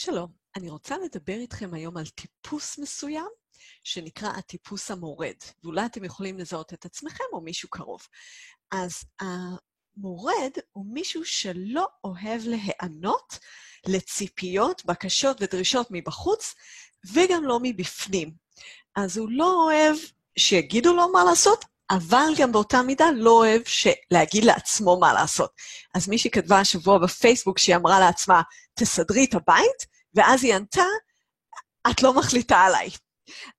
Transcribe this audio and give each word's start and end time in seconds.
שלום, 0.00 0.32
אני 0.56 0.70
רוצה 0.70 0.96
לדבר 0.98 1.32
איתכם 1.32 1.74
היום 1.74 1.96
על 1.96 2.06
טיפוס 2.06 2.78
מסוים 2.78 3.26
שנקרא 3.84 4.28
הטיפוס 4.28 4.90
המורד, 4.90 5.34
ואולי 5.64 5.86
אתם 5.86 6.04
יכולים 6.04 6.38
לזהות 6.38 6.72
את 6.72 6.84
עצמכם 6.84 7.24
או 7.32 7.40
מישהו 7.40 7.68
קרוב. 7.68 8.00
אז 8.70 9.04
המורד 9.20 10.50
הוא 10.72 10.86
מישהו 10.88 11.24
שלא 11.24 11.88
אוהב 12.04 12.42
להיענות 12.44 13.38
לציפיות, 13.86 14.84
בקשות 14.84 15.42
ודרישות 15.42 15.86
מבחוץ, 15.90 16.54
וגם 17.12 17.44
לא 17.44 17.58
מבפנים. 17.62 18.34
אז 18.96 19.16
הוא 19.16 19.28
לא 19.30 19.64
אוהב 19.64 19.96
שיגידו 20.38 20.94
לו 20.94 21.12
מה 21.12 21.24
לעשות, 21.24 21.64
אבל 21.90 22.32
גם 22.38 22.52
באותה 22.52 22.82
מידה 22.82 23.06
לא 23.16 23.30
אוהב 23.30 23.62
להגיד 24.10 24.44
לעצמו 24.44 25.00
מה 25.00 25.12
לעשות. 25.12 25.52
אז 25.94 26.08
מישהי 26.08 26.30
כתבה 26.30 26.60
השבוע 26.60 26.98
בפייסבוק 26.98 27.58
שהיא 27.58 27.76
אמרה 27.76 28.00
לעצמה, 28.00 28.42
תסדרי 28.74 29.24
את 29.24 29.34
הבית, 29.34 29.86
ואז 30.14 30.44
היא 30.44 30.54
ענתה, 30.54 30.84
את 31.90 32.02
לא 32.02 32.14
מחליטה 32.14 32.56
עליי. 32.56 32.88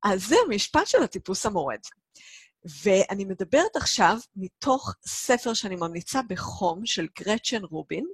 אז 0.04 0.24
זה 0.26 0.36
המשפט 0.46 0.88
של 0.88 1.04
הטיפוס 1.04 1.46
המורד. 1.46 1.80
ואני 2.84 3.26
מדברת 3.26 3.76
עכשיו 3.76 4.18
מתוך 4.36 4.94
ספר 5.08 5.54
שאני 5.54 5.76
ממליצה 5.76 6.22
בחום 6.30 6.86
של 6.86 7.08
גרצ'ן 7.20 7.64
רובין, 7.64 8.06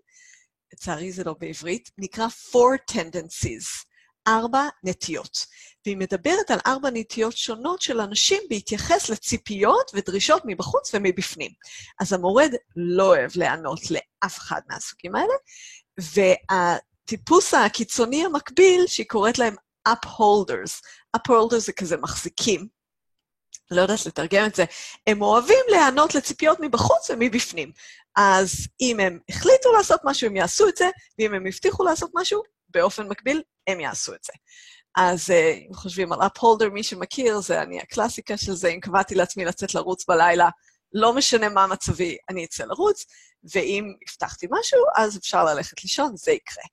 לצערי 0.74 1.12
זה 1.12 1.24
לא 1.24 1.36
בעברית, 1.40 1.90
נקרא 1.98 2.28
Four 2.28 2.94
Tendencies, 2.94 3.86
ארבע 4.28 4.68
נטיות. 4.84 5.38
והיא 5.86 5.98
מדברת 5.98 6.52
על 6.52 6.60
ארבע 6.68 6.90
נטיות 6.94 7.38
שונות 7.38 7.82
של 7.82 8.02
אנשים 8.02 8.44
בהתייחס 8.50 9.10
לציפיות 9.10 9.92
ודרישות 9.94 10.42
מבחוץ 10.46 10.94
ומבפנים. 10.94 11.52
אז 12.00 12.14
המורד 12.14 12.52
לא 12.76 13.04
אוהב 13.04 13.32
לענות 13.36 13.80
לאף 13.92 14.38
אחד 14.38 14.62
מהסוגים 14.70 15.16
האלה, 15.16 15.34
והטיפוס 15.98 17.54
הקיצוני 17.54 18.26
המקביל, 18.26 18.88
שהיא 18.88 19.06
קוראת 19.10 19.40
להם 19.40 19.56
upholders. 19.90 20.82
upholders 21.18 21.58
זה 21.58 21.74
כזה 21.74 21.98
מחזיקים. 21.98 22.68
לא 23.72 23.82
יודעת 23.82 24.06
לתרגם 24.06 24.46
את 24.46 24.56
זה. 24.56 24.66
הם 25.08 25.22
אוהבים 25.22 25.66
להיענות 25.70 26.16
לציפיות 26.16 26.58
מבחוץ 26.62 27.10
ומבפנים. 27.10 27.72
אז 28.16 28.68
אם 28.82 29.00
הם 29.00 29.20
החליטו 29.30 29.72
לעשות 29.72 30.00
משהו, 30.04 30.28
הם 30.28 30.36
יעשו 30.36 30.68
את 30.68 30.78
זה, 30.78 30.90
ואם 31.20 31.34
הם 31.34 31.46
הבטיחו 31.48 31.84
לעשות 31.84 32.12
משהו, 32.14 32.44
באופן 32.70 33.08
מקביל, 33.08 33.42
הם 33.68 33.80
יעשו 33.80 34.14
את 34.14 34.24
זה. 34.24 34.34
אז 34.98 35.30
אה, 35.32 35.52
אם 35.52 35.74
חושבים 35.74 36.14
על 36.14 36.20
אפהולדר, 36.22 36.70
מי 36.70 36.84
שמכיר, 36.84 37.40
זה 37.40 37.62
אני 37.62 37.82
הקלאסיקה 37.82 38.38
של 38.38 38.54
זה, 38.54 38.68
אם 38.68 38.80
קבעתי 38.80 39.16
לעצמי 39.16 39.46
לצאת 39.46 39.76
לרוץ 39.76 40.06
בלילה, 40.08 40.50
לא 40.94 41.14
משנה 41.14 41.50
מה 41.50 41.68
מצבי, 41.68 42.18
אני 42.30 42.46
אצא 42.46 42.66
לרוץ, 42.66 43.06
ואם 43.54 43.94
הבטחתי 44.10 44.48
משהו, 44.52 44.80
אז 44.98 45.18
אפשר 45.18 45.46
ללכת 45.46 45.84
לישון, 45.84 46.18
זה 46.18 46.32
יקרה. 46.32 46.64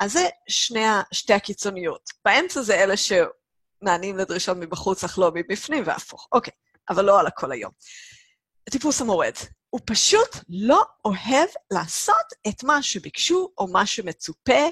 אז 0.00 0.12
זה 0.12 0.28
שני, 0.48 0.84
שתי 1.12 1.32
הקיצוניות. 1.32 2.10
באמצע 2.24 2.62
זה 2.62 2.74
אלה 2.74 2.94
שנענים 2.96 4.16
לדרישות 4.16 4.56
מבחוץ, 4.56 5.04
אך 5.04 5.18
לא 5.18 5.30
מבפנים, 5.34 5.82
והפוך. 5.86 6.28
אוקיי, 6.32 6.52
אבל 6.90 7.04
לא 7.04 7.20
על 7.20 7.26
הכל 7.26 7.52
היום. 7.52 7.72
טיפוס 8.70 9.00
המורד. 9.00 9.34
הוא 9.70 9.80
פשוט 9.86 10.36
לא 10.48 10.84
אוהב 11.04 11.48
לעשות 11.70 12.26
את 12.48 12.64
מה 12.64 12.82
שביקשו 12.82 13.48
או 13.58 13.66
מה 13.66 13.86
שמצופה, 13.86 14.68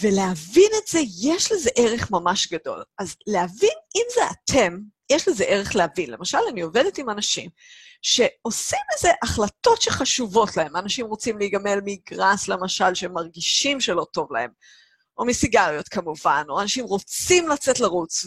ולהבין 0.00 0.70
את 0.82 0.86
זה, 0.88 0.98
יש 1.22 1.52
לזה 1.52 1.70
ערך 1.76 2.10
ממש 2.10 2.52
גדול. 2.52 2.82
אז 2.98 3.16
להבין 3.26 3.78
אם 3.96 4.02
זה 4.14 4.20
אתם, 4.32 4.78
יש 5.10 5.28
לזה 5.28 5.44
ערך 5.44 5.76
להבין. 5.76 6.10
למשל, 6.10 6.38
אני 6.48 6.60
עובדת 6.60 6.98
עם 6.98 7.10
אנשים 7.10 7.50
שעושים 8.02 8.78
איזה 8.96 9.08
החלטות 9.22 9.82
שחשובות 9.82 10.56
להם. 10.56 10.76
אנשים 10.76 11.06
רוצים 11.06 11.38
להיגמל 11.38 11.78
מגראס, 11.84 12.48
למשל, 12.48 12.94
שהם 12.94 13.12
מרגישים 13.12 13.80
שלא 13.80 14.06
טוב 14.12 14.32
להם, 14.32 14.50
או 15.18 15.24
מסיגריות 15.24 15.88
כמובן, 15.88 16.44
או 16.48 16.60
אנשים 16.60 16.84
רוצים 16.84 17.48
לצאת 17.48 17.80
לרוץ, 17.80 18.26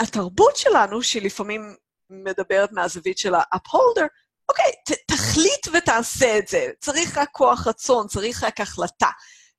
והתרבות 0.00 0.56
שלנו, 0.56 1.02
שהיא 1.02 1.22
לפעמים 1.22 1.76
מדברת 2.10 2.72
מהזווית 2.72 3.18
של 3.18 3.34
ה-upholder, 3.34 4.06
אוקיי, 4.48 4.72
ת, 4.88 4.92
תחליט 5.12 5.68
ותעשה 5.72 6.38
את 6.38 6.48
זה. 6.48 6.70
צריך 6.80 7.18
רק 7.18 7.28
כוח 7.32 7.66
רצון, 7.66 8.06
צריך 8.06 8.44
רק 8.44 8.60
החלטה. 8.60 9.10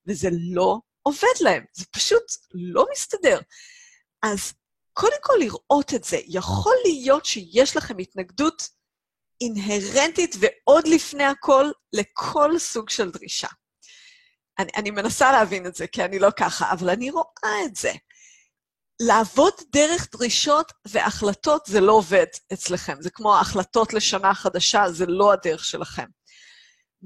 וזה 0.07 0.29
לא 0.53 0.79
עובד 1.07 1.38
להם, 1.41 1.63
זה 1.73 1.85
פשוט 1.91 2.23
לא 2.53 2.85
מסתדר. 2.91 3.39
אז 4.23 4.53
קודם 4.93 5.17
כל 5.21 5.33
לראות 5.39 5.93
את 5.93 6.03
זה. 6.03 6.17
יכול 6.27 6.75
להיות 6.85 7.25
שיש 7.25 7.77
לכם 7.77 7.97
התנגדות 7.97 8.69
אינהרנטית 9.41 10.35
ועוד 10.39 10.88
לפני 10.88 11.23
הכל 11.23 11.71
לכל 11.94 12.59
סוג 12.59 12.89
של 12.89 13.11
דרישה. 13.11 13.47
אני, 14.59 14.71
אני 14.75 14.91
מנסה 14.91 15.31
להבין 15.31 15.65
את 15.65 15.75
זה, 15.75 15.88
כי 15.88 16.05
אני 16.05 16.19
לא 16.19 16.29
ככה, 16.39 16.71
אבל 16.71 16.89
אני 16.89 17.11
רואה 17.11 17.65
את 17.65 17.75
זה. 17.75 17.91
לעבוד 18.99 19.53
דרך 19.71 20.07
דרישות 20.11 20.71
והחלטות 20.88 21.65
זה 21.65 21.81
לא 21.81 21.91
עובד 21.91 22.25
אצלכם. 22.53 23.01
זה 23.01 23.09
כמו 23.09 23.35
ההחלטות 23.35 23.94
לשנה 23.94 24.33
חדשה, 24.33 24.91
זה 24.91 25.05
לא 25.05 25.33
הדרך 25.33 25.65
שלכם. 25.65 26.05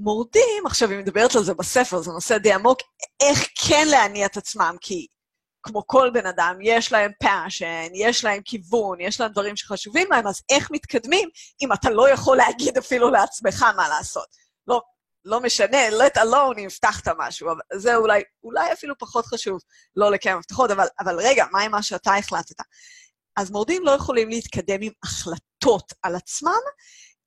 מורדים, 0.02 0.66
עכשיו 0.66 0.90
היא 0.90 1.00
מדברת 1.00 1.36
על 1.36 1.44
זה 1.44 1.54
בספר, 1.54 2.02
זה 2.02 2.12
נושא 2.12 2.38
די 2.38 2.54
עמוק, 2.54 2.80
איך 3.22 3.48
כן 3.68 3.88
להניע 3.88 4.26
את 4.26 4.38
עצמם, 4.38 4.76
כי 4.82 5.08
כמו 5.64 5.88
כל 5.88 6.10
בן 6.14 6.26
אדם, 6.26 6.58
יש 6.62 6.92
להם 6.92 7.12
passion, 7.20 7.88
יש 7.94 8.24
להם 8.24 8.42
כיוון, 8.46 9.02
יש 9.02 9.22
להם 9.22 9.32
דברים 9.32 9.56
שחשובים 9.56 10.08
להם, 10.12 10.28
אז 10.28 10.42
איך 10.52 10.72
מתקדמים 10.72 11.30
אם 11.62 11.74
אתה 11.74 11.90
לא 11.90 12.10
יכול 12.10 12.38
להגיד 12.38 12.78
אפילו 12.78 13.10
לעצמך 13.10 13.66
מה 13.78 13.90
לעשות? 13.90 14.28
לא, 14.68 14.82
לא 15.26 15.42
משנה, 15.42 15.90
let 15.90 16.18
alone 16.18 16.60
אם 16.60 16.66
הבטחת 16.66 17.08
משהו, 17.18 17.52
אבל 17.52 17.62
זה 17.74 17.96
אולי, 17.96 18.24
אולי 18.44 18.74
אפילו 18.74 18.98
פחות 18.98 19.26
חשוב 19.26 19.60
לא 19.96 20.12
לקיים 20.12 20.38
הבטחות, 20.38 20.72
אבל, 20.72 20.88
אבל 21.00 21.20
רגע, 21.20 21.46
מה 21.52 21.62
עם 21.62 21.72
מה 21.72 21.84
שאתה 21.84 22.16
החלטת? 22.16 22.56
אז 23.36 23.52
מורדים 23.52 23.86
לא 23.86 23.92
יכולים 23.92 24.30
להתקדם 24.30 24.82
עם 24.82 24.92
החלטות 25.04 25.94
על 26.04 26.16
עצמם, 26.16 26.62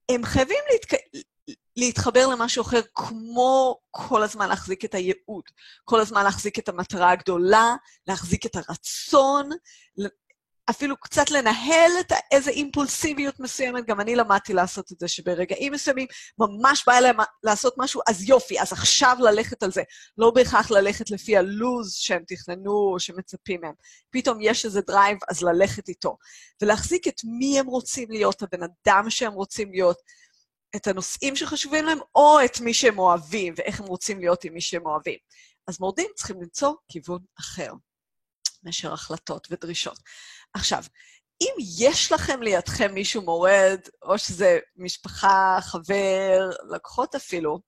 הם 0.09 0.25
חייבים 0.25 0.59
להתק... 0.73 1.01
להתחבר 1.77 2.27
למשהו 2.27 2.63
אחר, 2.63 2.81
כמו 2.95 3.79
כל 3.91 4.23
הזמן 4.23 4.49
להחזיק 4.49 4.85
את 4.85 4.95
הייעוד, 4.95 5.45
כל 5.85 6.01
הזמן 6.01 6.25
להחזיק 6.25 6.59
את 6.59 6.69
המטרה 6.69 7.11
הגדולה, 7.11 7.75
להחזיק 8.07 8.47
את 8.47 8.57
הרצון, 8.57 9.51
אפילו 10.71 10.97
קצת 10.97 11.31
לנהל 11.31 11.91
את 12.01 12.13
איזו 12.31 12.51
אימפולסיביות 12.51 13.41
מסוימת. 13.41 13.87
גם 13.87 14.01
אני 14.01 14.17
למדתי 14.17 14.53
לעשות 14.53 14.93
את 14.93 15.01
זה, 15.01 15.09
שברגעים 15.09 15.73
מסוימים 15.73 16.07
ממש 16.39 16.85
בא 16.87 17.01
להם 17.01 17.17
לעשות 17.43 17.75
משהו, 17.79 18.01
אז 18.09 18.29
יופי, 18.29 18.61
אז 18.61 18.73
עכשיו 18.73 19.17
ללכת 19.21 19.63
על 19.63 19.73
זה. 19.73 19.83
לא 20.19 20.31
בהכרח 20.31 20.71
ללכת 20.71 21.11
לפי 21.11 21.37
הלוז 21.37 21.93
שהם 21.93 22.23
תכננו 22.27 22.73
או 22.73 23.01
שמצפים 23.01 23.61
מהם. 23.61 23.75
פתאום 24.11 24.39
יש 24.41 24.65
איזה 24.65 24.81
drive, 24.81 25.19
אז 25.29 25.43
ללכת 25.43 25.89
איתו. 25.89 26.17
ולהחזיק 26.63 27.09
את 27.09 27.21
מי 27.25 27.59
הם 27.59 27.67
רוצים 27.67 28.11
להיות, 28.11 28.43
הבן 28.43 28.61
אדם 28.63 29.11
שהם 29.11 29.33
רוצים 29.33 29.73
להיות, 29.73 29.97
את 30.77 30.87
הנושאים 30.87 31.37
שחשובים 31.37 31.85
להם, 31.85 31.99
או 32.15 32.39
את 32.45 32.61
מי 32.61 32.75
שהם 32.75 32.99
אוהבים, 32.99 33.55
ואיך 33.57 33.81
הם 33.81 33.87
רוצים 33.87 34.21
להיות 34.21 34.45
עם 34.45 34.55
מי 34.55 34.61
שהם 34.61 34.87
אוהבים. 34.87 35.19
אז 35.69 35.81
מורדים 35.81 36.11
צריכים 36.17 36.43
למצוא 36.43 36.75
כיוון 36.89 37.19
אחר 37.41 37.73
מאשר 38.63 38.93
החלטות 38.93 39.49
ודרישות. 39.51 39.99
עכשיו, 40.55 40.83
אם 41.41 41.55
יש 41.79 42.13
לכם 42.13 42.43
לידכם 42.43 42.95
מישהו 42.95 43.23
מורד, 43.23 43.81
או 44.03 44.19
שזה 44.19 44.59
משפחה, 44.77 45.59
חבר, 45.61 46.51
לקוחות 46.71 47.15
אפילו, 47.15 47.61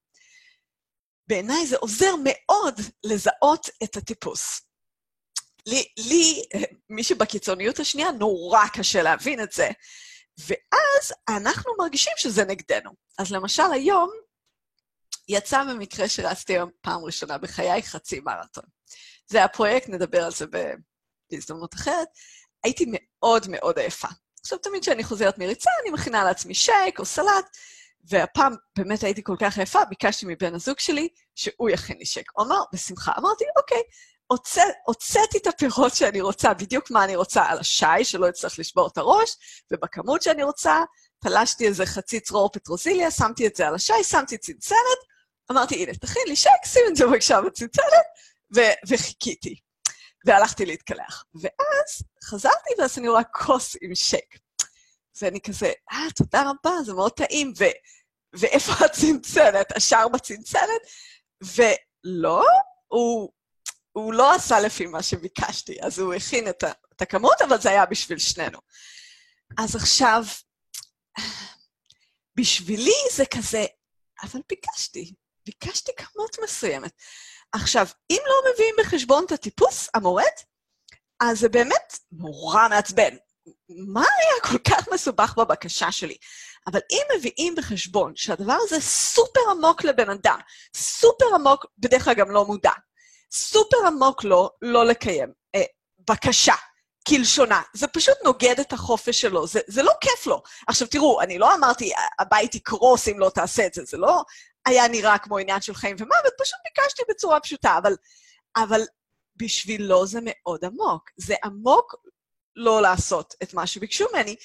בעיניי 1.28 1.66
זה 1.66 1.76
עוזר 1.76 2.14
מאוד 2.24 2.80
לזהות 3.04 3.68
את 3.84 3.96
הטיפוס. 3.96 4.60
לי, 5.66 5.84
לי, 5.98 6.44
מי 6.90 7.04
שבקיצוניות 7.04 7.78
השנייה, 7.78 8.10
נורא 8.12 8.66
קשה 8.72 9.02
להבין 9.02 9.40
את 9.40 9.52
זה, 9.52 9.70
ואז 10.38 11.12
אנחנו 11.28 11.72
מרגישים 11.78 12.12
שזה 12.16 12.44
נגדנו. 12.44 12.90
אז 13.18 13.32
למשל 13.32 13.72
היום, 13.72 14.10
יצא 15.28 15.64
במקרה 15.64 16.08
שרצתי 16.08 16.52
היום 16.52 16.70
פעם 16.80 17.04
ראשונה 17.04 17.38
בחיי 17.38 17.82
חצי 17.82 18.20
מרתון. 18.20 18.64
זה 19.26 19.44
הפרויקט, 19.44 19.88
נדבר 19.88 20.24
על 20.24 20.32
זה 20.32 20.46
בהזדמנות 21.30 21.74
אחרת. 21.74 22.08
הייתי 22.64 22.84
מאוד 22.88 23.46
מאוד 23.48 23.78
עייפה. 23.78 24.08
עכשיו, 24.40 24.58
תמיד 24.58 24.82
כשאני 24.82 25.04
חוזרת 25.04 25.38
מריצה, 25.38 25.70
אני 25.82 25.90
מכינה 25.90 26.24
לעצמי 26.24 26.54
שייק 26.54 26.98
או 26.98 27.04
סלט, 27.04 27.56
והפעם 28.10 28.54
באמת 28.76 29.02
הייתי 29.02 29.22
כל 29.22 29.36
כך 29.40 29.58
עייפה, 29.58 29.84
ביקשתי 29.84 30.26
מבן 30.28 30.54
הזוג 30.54 30.78
שלי 30.78 31.08
שהוא 31.34 31.70
יכין 31.70 31.98
לי 31.98 32.06
שייק. 32.06 32.30
הוא 32.32 32.46
אמר, 32.46 32.60
בשמחה. 32.72 33.12
אמרתי, 33.18 33.44
אוקיי, 33.56 33.82
הוצאתי 34.86 35.38
את 35.38 35.46
הפירות 35.46 35.94
שאני 35.94 36.20
רוצה, 36.20 36.54
בדיוק 36.54 36.90
מה 36.90 37.04
אני 37.04 37.16
רוצה 37.16 37.44
על 37.44 37.58
השי, 37.58 38.04
שלא 38.04 38.28
אצטרך 38.28 38.58
לשבור 38.58 38.88
את 38.92 38.98
הראש, 38.98 39.36
ובכמות 39.72 40.22
שאני 40.22 40.42
רוצה, 40.42 40.82
תלשתי 41.22 41.66
איזה 41.66 41.86
חצי 41.86 42.20
צרור 42.20 42.50
פטרוזיליה, 42.52 43.10
שמתי 43.10 43.46
את 43.46 43.56
זה 43.56 43.68
על 43.68 43.74
השי, 43.74 44.04
שמתי 44.04 44.38
צנצנת, 44.38 44.98
אמרתי, 45.50 45.82
הנה, 45.82 45.94
תכין 45.94 46.22
לי 46.26 46.36
שייק, 46.36 46.64
שים 46.66 46.82
את 46.90 46.96
זה 46.96 47.06
בבקשה 47.06 47.40
בצנצנת, 47.40 48.06
וחיכיתי. 48.88 49.60
והלכתי 50.24 50.66
להתקלח. 50.66 51.24
ואז 51.34 52.02
חזרתי 52.24 52.70
ועשינו 52.78 53.14
רק 53.14 53.28
כוס 53.32 53.76
עם 53.82 53.94
שייק. 53.94 54.38
ואני 55.22 55.40
כזה, 55.40 55.72
אה, 55.92 56.06
תודה 56.16 56.42
רבה, 56.50 56.82
זה 56.84 56.94
מאוד 56.94 57.12
טעים, 57.12 57.52
ו... 57.58 57.64
ואיפה 58.32 58.72
הצנצנת? 58.84 59.76
השאר 59.76 60.08
בצנצנת? 60.08 60.80
ולא, 61.42 62.44
הוא 62.88 63.30
הוא 63.96 64.14
לא 64.14 64.34
עשה 64.34 64.60
לפי 64.60 64.86
מה 64.86 65.02
שביקשתי, 65.02 65.82
אז 65.82 65.98
הוא 65.98 66.14
הכין 66.14 66.48
את, 66.48 66.62
ה, 66.62 66.72
את 66.96 67.02
הכמות, 67.02 67.42
אבל 67.42 67.60
זה 67.60 67.70
היה 67.70 67.86
בשביל 67.86 68.18
שנינו. 68.18 68.58
אז 69.58 69.76
עכשיו, 69.76 70.24
בשבילי 72.36 72.94
זה 73.12 73.24
כזה, 73.26 73.64
אבל 74.22 74.40
ביקשתי, 74.48 75.14
ביקשתי 75.46 75.92
כמות 75.96 76.36
מסוימת. 76.42 76.92
עכשיו, 77.52 77.86
אם 78.10 78.18
לא 78.26 78.52
מביאים 78.52 78.74
בחשבון 78.78 79.24
את 79.26 79.32
הטיפוס, 79.32 79.88
המורד, 79.94 80.24
אז 81.20 81.38
זה 81.38 81.48
באמת 81.48 81.98
נורא 82.12 82.68
מעצבן. 82.68 83.16
מה 83.68 84.00
היה 84.00 84.52
כל 84.52 84.58
כך 84.58 84.88
מסובך 84.92 85.34
בבקשה 85.38 85.92
שלי? 85.92 86.16
אבל 86.66 86.80
אם 86.90 87.02
מביאים 87.18 87.54
בחשבון 87.54 88.12
שהדבר 88.16 88.56
הזה 88.60 88.80
סופר 88.80 89.40
עמוק 89.50 89.84
לבן 89.84 90.10
אדם, 90.10 90.38
סופר 90.76 91.34
עמוק, 91.34 91.66
בדרך 91.78 92.04
כלל 92.04 92.14
גם 92.14 92.30
לא 92.30 92.44
מודע, 92.44 92.72
סופר 93.34 93.76
עמוק 93.86 94.24
לו 94.24 94.50
לא 94.62 94.86
לקיים 94.86 95.32
אה, 95.54 95.62
בקשה 96.10 96.54
כלשונה, 97.08 97.62
זה 97.74 97.86
פשוט 97.86 98.14
נוגד 98.24 98.60
את 98.60 98.72
החופש 98.72 99.20
שלו, 99.20 99.46
זה, 99.46 99.60
זה 99.66 99.82
לא 99.82 99.92
כיף 100.00 100.26
לו. 100.26 100.42
עכשיו 100.68 100.88
תראו, 100.88 101.20
אני 101.20 101.38
לא 101.38 101.54
אמרתי, 101.54 101.92
הבית 102.18 102.54
יקרוס 102.54 103.08
אם 103.08 103.18
לא 103.18 103.30
תעשה 103.34 103.66
את 103.66 103.74
זה, 103.74 103.84
זה 103.84 103.96
לא 103.96 104.22
היה 104.66 104.88
נראה 104.88 105.18
כמו 105.18 105.38
עניין 105.38 105.60
של 105.60 105.74
חיים 105.74 105.96
ומוות, 105.98 106.32
פשוט 106.42 106.58
ביקשתי 106.64 107.02
בצורה 107.08 107.40
פשוטה, 107.40 107.78
אבל, 107.82 107.96
אבל 108.56 108.80
בשבילו 109.36 110.06
זה 110.06 110.18
מאוד 110.22 110.64
עמוק. 110.64 111.10
זה 111.16 111.34
עמוק 111.44 111.94
לא 112.56 112.82
לעשות 112.82 113.34
את 113.42 113.54
מה 113.54 113.66
שביקשו 113.66 114.04
ממני. 114.12 114.36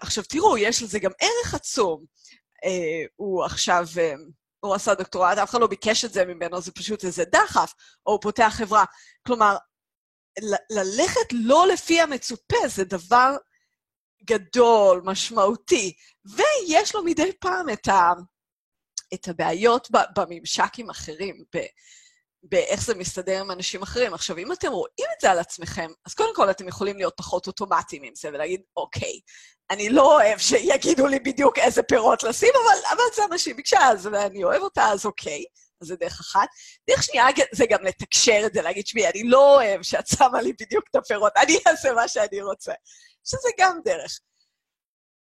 עכשיו 0.00 0.24
תראו, 0.24 0.58
יש 0.58 0.82
לזה 0.82 0.98
גם 0.98 1.10
ערך 1.20 1.54
עצום. 1.54 2.04
אה, 2.64 3.06
הוא 3.16 3.44
עכשיו, 3.44 3.86
אה, 3.98 4.14
הוא 4.66 4.74
עשה 4.74 4.94
דוקטורט, 4.94 5.38
אף 5.38 5.50
אחד 5.50 5.60
לא 5.60 5.66
ביקש 5.66 6.04
את 6.04 6.12
זה 6.12 6.24
ממנו, 6.24 6.60
זה 6.60 6.72
פשוט 6.72 7.04
איזה 7.04 7.24
דחף, 7.24 7.74
או 8.06 8.12
הוא 8.12 8.20
פותח 8.22 8.54
חברה. 8.56 8.84
כלומר, 9.26 9.56
ללכת 10.70 11.32
לא 11.32 11.66
לפי 11.72 12.00
המצופה 12.00 12.68
זה 12.68 12.84
דבר 12.84 13.36
גדול, 14.24 15.02
משמעותי, 15.04 15.92
ויש 16.24 16.94
לו 16.94 17.04
מדי 17.04 17.32
פעם 17.40 17.70
את, 17.70 17.88
ה, 17.88 18.12
את 19.14 19.28
הבעיות 19.28 19.88
בממשק 20.16 20.78
עם 20.78 20.90
אחרים, 20.90 21.44
ב, 21.56 21.58
באיך 22.44 22.82
זה 22.82 22.94
מסתדר 22.94 23.40
עם 23.40 23.50
אנשים 23.50 23.82
אחרים. 23.82 24.14
עכשיו, 24.14 24.38
אם 24.38 24.52
אתם 24.52 24.72
רואים 24.72 25.08
את 25.16 25.20
זה 25.20 25.30
על 25.30 25.38
עצמכם, 25.38 25.90
אז 26.06 26.14
קודם 26.14 26.34
כל 26.34 26.50
אתם 26.50 26.68
יכולים 26.68 26.96
להיות 26.96 27.14
פחות 27.16 27.46
אוטומטיים 27.46 28.02
עם 28.02 28.14
זה 28.16 28.28
ולהגיד, 28.28 28.62
אוקיי, 28.76 29.20
אני 29.70 29.88
לא 29.88 30.14
אוהב 30.14 30.38
שיגידו 30.38 31.06
לי 31.06 31.18
בדיוק 31.18 31.58
איזה 31.58 31.82
פירות 31.82 32.22
לשים, 32.22 32.52
אבל, 32.64 32.96
אבל 32.96 33.16
זה 33.16 33.22
מה 33.30 33.38
שהיא 33.38 33.54
ביקשה, 33.54 33.78
אז 33.88 34.06
אני 34.06 34.44
אוהב 34.44 34.62
אותה, 34.62 34.84
אז 34.84 35.06
אוקיי. 35.06 35.44
אז 35.80 35.88
זה 35.88 35.96
דרך 35.96 36.20
אחת. 36.20 36.48
דרך 36.90 37.02
שנייה 37.02 37.26
זה 37.52 37.64
גם 37.70 37.84
לתקשר 37.84 38.42
את 38.46 38.54
זה, 38.54 38.62
להגיד, 38.62 38.86
שמי, 38.86 39.08
אני 39.08 39.22
לא 39.24 39.54
אוהב 39.54 39.82
שאת 39.82 40.06
שמה 40.06 40.42
לי 40.42 40.52
בדיוק 40.52 40.84
את 40.90 40.96
הפירות, 40.96 41.32
אני 41.36 41.58
אעשה 41.68 41.92
מה 41.92 42.08
שאני 42.08 42.42
רוצה. 42.42 42.72
שזה 43.24 43.48
גם 43.58 43.80
דרך. 43.84 44.20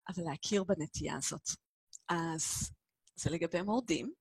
אבל 0.09 0.25
להכיר 0.31 0.65
בנטייה 0.65 1.17
הזאת. 1.17 1.49
אז 2.09 2.71
זה 3.17 3.31
לגבי 3.31 3.63
מורדים. 3.63 4.13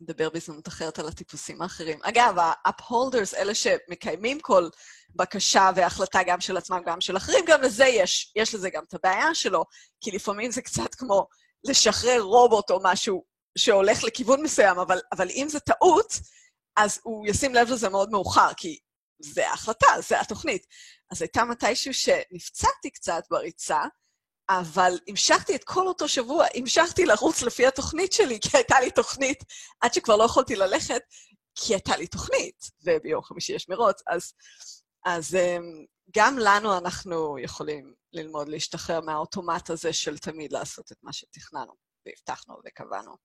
נדבר 0.00 0.30
בהזדמנות 0.30 0.68
אחרת 0.68 0.98
על 0.98 1.08
הטיפוסים 1.08 1.62
האחרים. 1.62 1.98
אגב, 2.02 2.38
ה-upholders, 2.38 3.36
אלה 3.36 3.54
שמקיימים 3.54 4.40
כל 4.40 4.68
בקשה 5.14 5.70
והחלטה 5.76 6.20
גם 6.26 6.40
של 6.40 6.56
עצמם, 6.56 6.82
גם 6.86 7.00
של 7.00 7.16
אחרים, 7.16 7.44
גם 7.48 7.62
לזה 7.62 7.84
יש, 7.84 8.32
יש 8.36 8.54
לזה 8.54 8.70
גם 8.70 8.82
את 8.88 8.94
הבעיה 8.94 9.34
שלו, 9.34 9.64
כי 10.00 10.10
לפעמים 10.10 10.50
זה 10.50 10.62
קצת 10.62 10.94
כמו 10.94 11.26
לשחרר 11.64 12.20
רובוט 12.20 12.70
או 12.70 12.80
משהו 12.82 13.24
שהולך 13.58 14.04
לכיוון 14.04 14.42
מסוים, 14.42 14.78
אבל, 14.78 15.00
אבל 15.12 15.28
אם 15.30 15.46
זה 15.48 15.60
טעות, 15.60 16.20
אז 16.76 17.00
הוא 17.02 17.26
ישים 17.26 17.54
לב 17.54 17.70
לזה 17.70 17.88
מאוד 17.88 18.10
מאוחר, 18.10 18.54
כי 18.56 18.78
זה 19.20 19.50
ההחלטה, 19.50 19.86
זה 20.08 20.20
התוכנית. 20.20 20.66
אז 21.10 21.22
הייתה 21.22 21.44
מתישהו 21.44 21.94
שנפצעתי 21.94 22.90
קצת 22.90 23.22
בריצה, 23.30 23.80
אבל 24.48 24.98
המשכתי 25.08 25.56
את 25.56 25.64
כל 25.64 25.86
אותו 25.86 26.08
שבוע, 26.08 26.46
המשכתי 26.54 27.04
לרוץ 27.04 27.42
לפי 27.42 27.66
התוכנית 27.66 28.12
שלי, 28.12 28.38
כי 28.40 28.48
הייתה 28.56 28.80
לי 28.80 28.90
תוכנית, 28.90 29.44
עד 29.80 29.94
שכבר 29.94 30.16
לא 30.16 30.24
יכולתי 30.24 30.56
ללכת, 30.56 31.02
כי 31.54 31.74
הייתה 31.74 31.96
לי 31.96 32.06
תוכנית, 32.06 32.70
וביום 32.82 33.22
חמישי 33.22 33.52
יש 33.52 33.68
מרוץ, 33.68 34.02
אז, 34.06 34.32
אז 35.04 35.34
אמ, 35.34 35.84
גם 36.16 36.38
לנו 36.38 36.78
אנחנו 36.78 37.38
יכולים 37.38 37.94
ללמוד 38.12 38.48
להשתחרר 38.48 39.00
מהאוטומט 39.00 39.70
הזה 39.70 39.92
של 39.92 40.18
תמיד 40.18 40.52
לעשות 40.52 40.92
את 40.92 40.96
מה 41.02 41.12
שתכננו, 41.12 41.72
והבטחנו 42.06 42.54
וקבענו. 42.66 43.16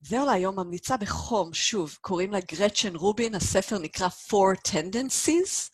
זהו 0.00 0.26
להיום 0.26 0.56
ממליצה 0.56 0.96
בחום, 0.96 1.54
שוב, 1.54 1.98
קוראים 2.00 2.32
לה 2.32 2.40
גרצ'ן 2.40 2.96
רובין, 2.96 3.34
הספר 3.34 3.78
נקרא 3.78 4.08
Four 4.08 4.70
Tendencies. 4.70 5.70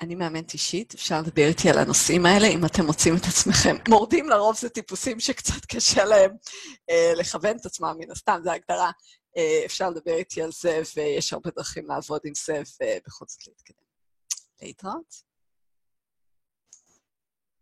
אני 0.00 0.14
מאמנת 0.14 0.52
אישית, 0.52 0.94
אפשר 0.94 1.20
לדבר 1.20 1.46
איתי 1.46 1.70
על 1.70 1.78
הנושאים 1.78 2.26
האלה, 2.26 2.46
אם 2.46 2.64
אתם 2.64 2.86
מוצאים 2.86 3.16
את 3.16 3.24
עצמכם. 3.24 3.76
מורדים 3.88 4.28
לרוב 4.28 4.56
זה 4.56 4.68
טיפוסים 4.68 5.20
שקצת 5.20 5.64
קשה 5.68 6.04
להם 6.04 6.30
אה, 6.90 7.12
לכוון 7.16 7.56
את 7.56 7.66
עצמם, 7.66 7.96
מן 7.98 8.10
הסתם, 8.10 8.40
זו 8.44 8.50
הגדרה. 8.50 8.90
אה, 9.36 9.62
אפשר 9.64 9.90
לדבר 9.90 10.14
איתי 10.14 10.42
על 10.42 10.50
זה, 10.52 10.82
ויש 10.96 11.32
הרבה 11.32 11.50
דרכים 11.56 11.86
לעבוד 11.88 12.20
עם 12.24 12.32
זה, 12.44 12.52
ובכל 12.52 13.24
זאת 13.28 13.46
להתקדם. 13.46 13.84
להתראות. 14.62 15.29